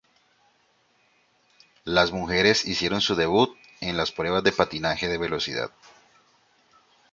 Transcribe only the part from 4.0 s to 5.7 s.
pruebas de patinaje de velocidad.